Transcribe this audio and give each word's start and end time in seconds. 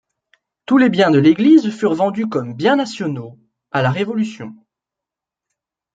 Tous 0.65 0.79
les 0.79 0.89
biens 0.89 1.11
de 1.11 1.19
l'église 1.19 1.69
furent 1.69 1.93
vendus 1.93 2.27
comme 2.27 2.55
biens 2.55 2.75
nationaux, 2.75 3.37
à 3.69 3.83
la 3.83 3.91
Révolution. 3.91 4.55